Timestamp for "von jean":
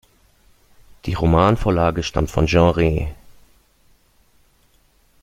2.31-2.71